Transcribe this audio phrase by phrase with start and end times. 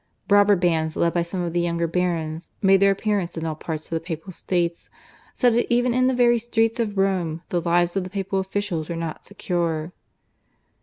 [0.31, 3.85] Robber bands led by some of the younger barons made their appearance in all parts
[3.85, 4.89] of the Papal States,
[5.35, 8.89] so that even in the very streets of Rome the lives of the papal officials
[8.89, 9.93] were not secure.